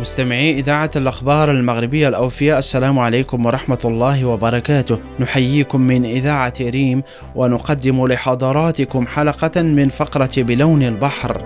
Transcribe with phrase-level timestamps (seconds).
[0.00, 4.98] مستمعي إذاعة الأخبار المغربية الأوفياء السلام عليكم ورحمة الله وبركاته.
[5.20, 7.02] نحييكم من إذاعة ريم
[7.34, 11.42] ونقدم لحضراتكم حلقة من فقرة بلون البحر.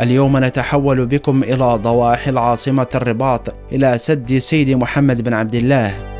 [0.00, 6.13] اليوم نتحول بكم إلى ضواحي العاصمة الرباط إلى سد سيدي محمد بن عبد الله.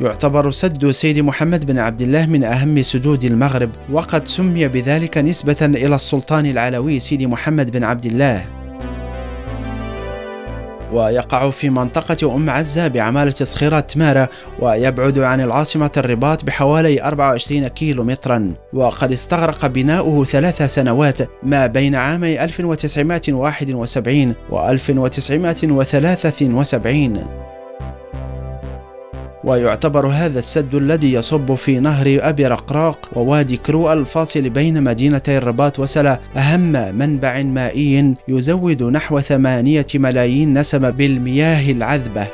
[0.00, 5.56] يعتبر سد سيدي محمد بن عبد الله من أهم سدود المغرب وقد سمي بذلك نسبة
[5.62, 8.44] إلى السلطان العلوي سيدي محمد بن عبد الله.
[10.92, 14.28] ويقع في منطقة أم عزة بعمالة صخيرة تمارة
[14.58, 21.94] ويبعد عن العاصمة الرباط بحوالي 24 كيلو مترا وقد استغرق بناؤه ثلاث سنوات ما بين
[21.94, 27.49] عامي 1971 و 1973
[29.50, 35.78] ويعتبر هذا السد الذي يصب في نهر أبي رقراق ووادي كرو الفاصل بين مدينتي الرباط
[35.78, 42.26] وسلا أهم منبع مائي يزود نحو ثمانية ملايين نسمة بالمياه العذبة.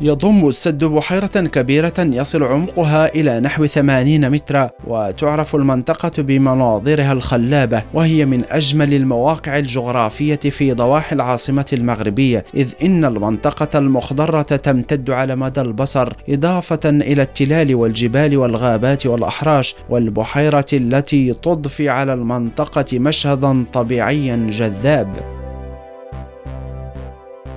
[0.00, 8.26] يضم السد بحيرة كبيرة يصل عمقها إلى نحو 80 مترا وتعرف المنطقة بمناظرها الخلابة وهي
[8.26, 15.60] من أجمل المواقع الجغرافية في ضواحي العاصمة المغربية إذ إن المنطقة المخضرة تمتد على مدى
[15.60, 25.35] البصر إضافة إلى التلال والجبال والغابات والأحراش والبحيرة التي تضفي على المنطقة مشهدا طبيعيا جذاب.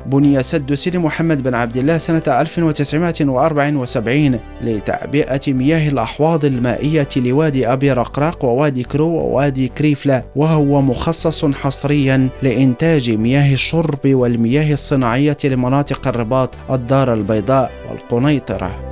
[0.09, 7.91] بني سد سيدي محمد بن عبد الله سنة 1974 لتعبئة مياه الأحواض المائية لوادي أبي
[7.91, 16.49] رقراق ووادي كرو ووادي كريفلا وهو مخصص حصريا لإنتاج مياه الشرب والمياه الصناعية لمناطق الرباط
[16.71, 18.88] الدار البيضاء والقنيطرة.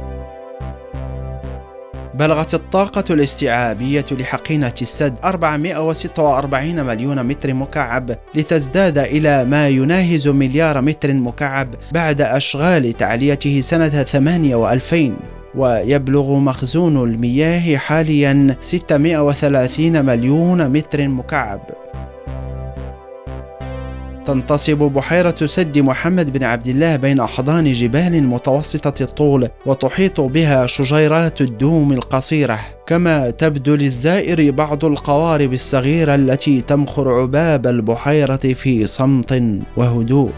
[2.19, 11.13] بلغت الطاقة الاستيعابية لحقينة السد 446 مليون متر مكعب لتزداد إلى ما يناهز مليار متر
[11.13, 14.55] مكعب بعد أشغال تعليته سنة 8
[15.55, 21.61] ويبلغ مخزون المياه حاليا 630 مليون متر مكعب.
[24.27, 31.41] تنتصب بحيرة سد محمد بن عبد الله بين أحضان جبال متوسطة الطول وتحيط بها شجيرات
[31.41, 32.59] الدوم القصيرة.
[32.87, 39.43] كما تبدو للزائر بعض القوارب الصغيرة التي تمخر عباب البحيرة في صمت
[39.77, 40.29] وهدوء.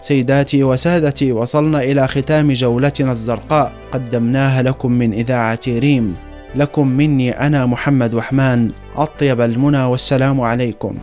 [0.00, 3.72] سيداتي وسادتي وصلنا إلى ختام جولتنا الزرقاء.
[3.92, 6.16] قدمناها لكم من إذاعة ريم.
[6.54, 8.70] لكم مني أنا محمد وحمان.
[8.96, 10.94] أطيب المنى والسلام عليكم.